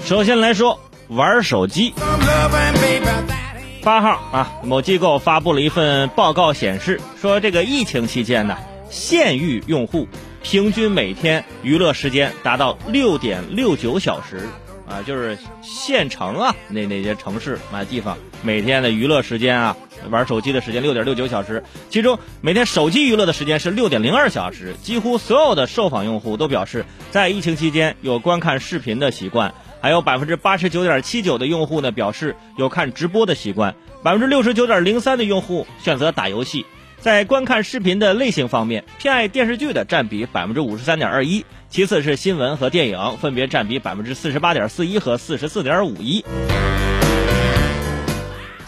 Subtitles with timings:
[0.00, 1.92] 首先来说玩手机。
[3.82, 8.56] 八号啊，某机构发布了一份报告，显示说这个疫情期间呢，
[8.90, 10.08] 县域用户
[10.42, 14.48] 平均每天娱乐时间达到六点六九小时
[14.88, 19.76] 啊，就是县城啊那那些城市啊地方每天的娱乐时间啊，
[20.10, 24.74] 玩手机的时间六点六九小时，其中每天手机娱乐的时间是六点零二小时。
[24.82, 29.54] 几乎所有的受访用户都表示，在疫情期间有观看视频的习惯。
[29.82, 36.64] 还有百分之八十九点七九的用户呢表示有看直播的习惯，百分之六十九点零三的用户选择打游戏。
[37.00, 46.24] 在观看视频的类型方面，偏爱电视剧的占比百分之五十三点二一，其次是新闻和电影，分别占比百分之四十八点四一和四十四点五一。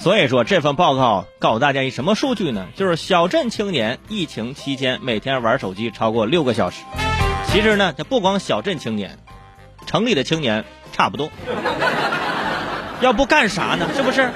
[0.01, 2.67] 所以说，这份报告告诉大家一什么数据呢？
[2.75, 6.83] 就是小镇青年疫情期间每天玩手机超过六个小时。
[7.47, 9.17] 其实呢，这不光小镇青年，
[9.87, 10.65] 城里的青年。
[10.95, 11.29] 差不多，
[13.01, 13.89] 要不干啥呢？
[13.97, 14.31] 是不是？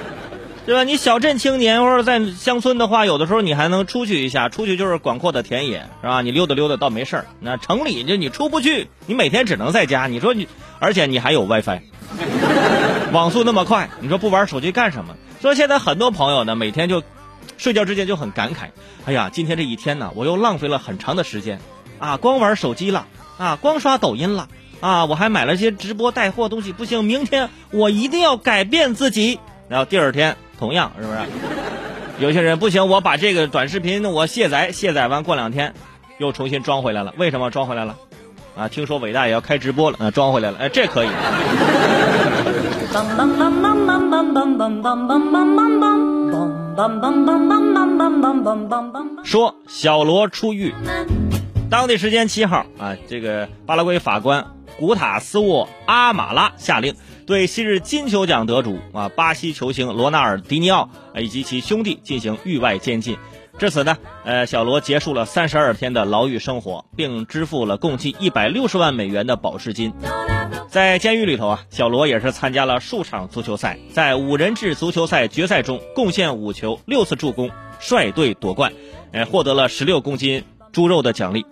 [0.65, 0.83] 对吧？
[0.83, 6.21] 你小镇青年或者在乡村的话，有的时候你还能出去一下，出去就是广阔的田野，是吧？
[6.21, 7.25] 你溜达溜达倒没事儿。
[7.39, 10.05] 那城里就你出不去，你每天只能在家。
[10.07, 10.47] 你说你，
[10.79, 11.79] 而且你还有 WiFi，
[13.13, 15.15] 网速那么快，你说不玩手机干什么？
[15.41, 17.01] 所以现在很多朋友呢，每天就
[17.57, 18.69] 睡觉之前就很感慨：
[19.05, 21.59] 哎呀，今天这一天呢，我又浪费了很长的时间
[21.97, 23.07] 啊，光玩手机了
[23.39, 24.49] 啊，光刷抖音了。
[24.81, 29.39] 啊，我还买了些直播带货东西，不行，明天我一定要改变自己。
[29.67, 31.19] 然后第二天同样是不是？
[32.19, 35.73] 有些人不行，我把这个短视频我卸载，卸载完过两天
[36.17, 37.13] 又重新装回来了。
[37.17, 37.95] 为什么装回来了？
[38.57, 40.57] 啊，听说伟大也要开直播了，啊，装回来了。
[40.59, 41.09] 哎，这可以。
[49.23, 50.73] 说小罗出狱，
[51.69, 54.45] 当地时间七号啊，这个巴拉圭法官。
[54.79, 56.95] 古塔斯沃阿马拉下令
[57.27, 63.17] 对昔日金球奖得主啊巴西球星罗纳尔迪尼奥以及其兄弟进行域外监禁。
[63.57, 69.91] 至此呢，呃，小罗结束了三十二天的牢狱生活，并支付了共计一百六十万美元的保释金。
[70.69, 78.71] 在监狱里头啊，小罗也是参加了数场足球赛，在五人制足球赛决赛中贡献五球、六次助攻，率队夺冠，
[79.11, 81.45] 呃，获得了十六公斤猪肉的奖励。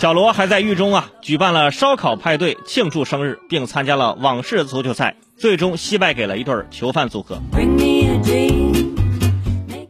[0.00, 7.38] 小罗还在狱中啊，举办了烧烤派对庆祝生日，并参加了网式足球赛，最终惜败给了一对囚犯组合。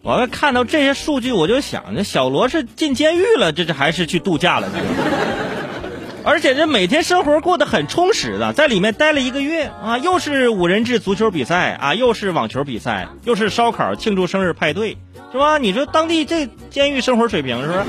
[0.03, 4.78] 我看到这些数据，我就想，这小罗是进监狱了，这这还是去度假了呢？
[6.25, 14.97] 而且这每天生活过得很充实的，在里面待了一个月啊，又是五人制足球比赛啊，又是网球比赛，又是烧烤庆祝生日派对，
[15.31, 15.59] 是吧？
[15.59, 17.84] 你说当地这监狱生活水平是不是？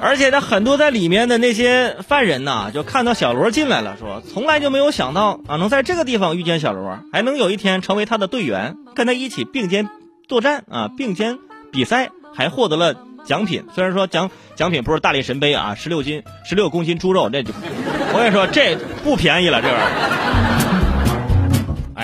[0.00, 9.88] 而且他很多在里面的那些犯人呐，就看到小罗进来了，说从来就没有想到啊，能在这个地方遇见小罗，还能有一天成为他的队员，跟他一起并肩
[10.28, 11.38] 作战啊，并肩
[11.72, 13.64] 比赛，还获得了奖品。
[13.74, 17.52] 虽然说奖奖品不是大力神杯啊，十六斤十六公斤猪肉，这就
[18.12, 20.45] 我跟你说这不便宜了，这玩意儿。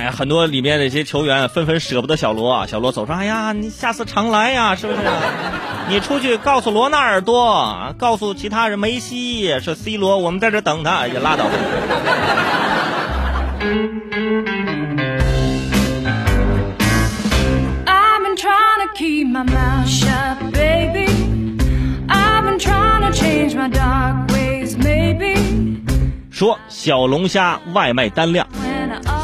[0.02, 4.98] 哎呀，很多里面的一些球员纷纷舍不得小罗啊，小罗走上，哎呀，你下次常来呀，是不是？
[5.88, 11.44] 你出去告诉罗纳尔多，告诉其他人梅西是 C 罗，我们在这等他，也拉倒。
[26.32, 28.48] 说小龙虾外卖单量，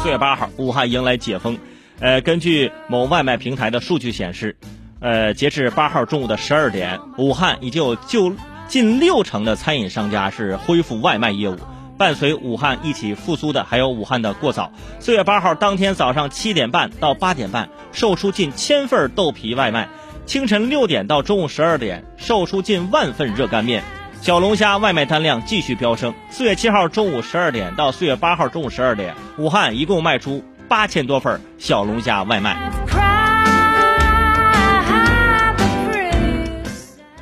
[0.01, 1.57] 四月八号，武汉迎来解封。
[1.99, 4.55] 呃，根据某外卖平台的数据显示。
[5.01, 8.33] 呃，截至八号中午的十二点，武汉已经有就
[8.69, 11.57] 近六成的餐饮商家是恢复外卖业务。
[11.97, 14.71] 伴随武汉一起复苏的，还有武汉的过早。
[15.01, 19.89] 四月八号当天早上七点半到八点半，售出近千份豆皮外卖；
[20.25, 23.83] 清晨六点到中午十二点，售出近万份热干面。
[24.21, 26.13] 小龙虾外卖单量继续飙升。
[26.29, 32.57] 四月七号中午十二点到四月八号中午十二点，武汉一共卖出八千多份小龙虾外卖。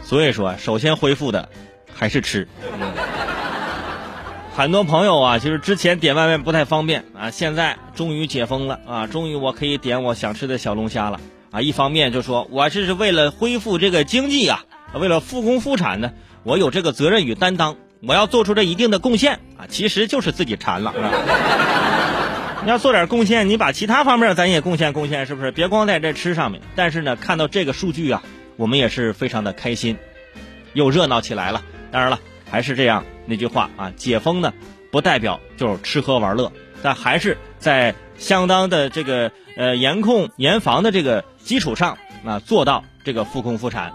[0.01, 1.47] 所以说，首先恢复的
[1.93, 2.47] 还是吃。
[4.55, 11.19] 很多朋友啊，就是之前点外卖不太方便啊，现在终于解封了啊，终于我可以点我想吃的小龙虾了
[11.51, 11.61] 啊。
[11.61, 14.63] 一方面就说我这是为了恢复这个经济啊，
[14.93, 16.11] 为了复工复产呢，
[16.43, 19.67] 我有这个责任与担当，我要做出这一定的贡献啊。
[19.67, 20.93] 其实就是自己馋了。
[22.63, 25.51] 你要做点贡献，你把其他方面咱也贡献贡献，是不是？
[25.51, 26.61] 别光在这吃上面。
[26.75, 28.23] 但是呢，看到这个数据啊。
[28.55, 29.99] 我们也是非常的开心，
[30.73, 31.61] 又热闹起来了。
[31.91, 32.19] 当然了，
[32.49, 34.51] 还是这样那句话啊，解封呢
[34.91, 36.51] 不代表就是吃喝玩乐，
[36.81, 43.93] 但还是在相当的这个呃严控严防的这个基础上啊，做到这个复工复产。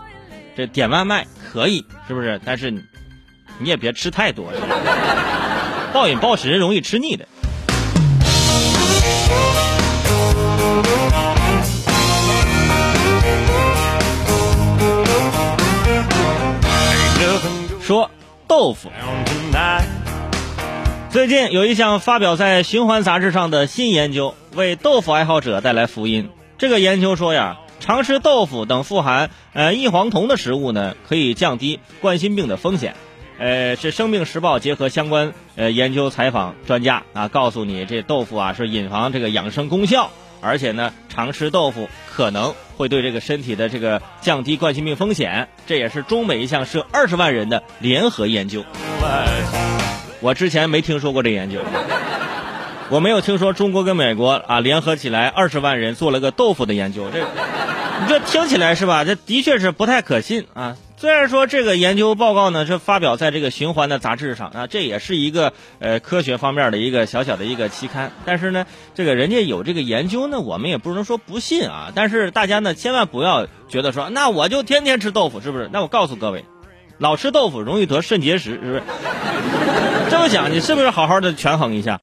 [0.54, 2.40] 这点外卖可以是不是？
[2.44, 4.52] 但是你也别吃太多，
[5.93, 7.26] 暴饮暴食容易吃腻的。
[17.81, 18.10] 说
[18.46, 18.90] 豆腐。
[21.10, 26.31] 最近有一项发表在《循环》杂志上的新研究，为豆腐爱好者带来福音。
[26.56, 32.94] 这个研究说呀，常吃豆腐等富含呃异黄酮的食物呢，可以降低冠心病的风险。
[33.40, 40.12] 呃，是《生命时报》结合相关呃研究采访专家啊，告诉你这豆腐啊是隐藏这个养生功效。
[40.40, 48.64] 而且呢，常吃豆腐可能会对这个身体的这个降低冠心病风险，这也是中美一项涉二十万人的联合研究。
[50.20, 51.61] 我之前没听说过这研究，
[52.90, 57.20] 我没有听说中国跟美国啊联合起来二十万人做了个豆腐的研究，这
[58.08, 59.04] 这听起来是吧？
[59.04, 60.76] 这的确是不太可信啊。
[60.96, 71.90] 虽然说这个研究报告呢是发表在这个《循环》的杂志上啊，这也是一个呃科学方面的一个小小的一个期刊，但是呢，这个人家有这个研究呢，我们也不能说不信啊。
[71.94, 75.69] 但是大家呢，千万不要觉得说，那我就天天吃豆腐，是不是？
[75.72, 76.44] 那我告诉各位，
[76.99, 78.82] 老吃豆腐容易得肾结石，是不是？
[80.08, 82.00] 这么想，你是不是好好的权衡一下？